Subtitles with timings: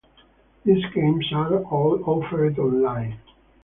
[0.65, 3.19] These games are all offered on-line.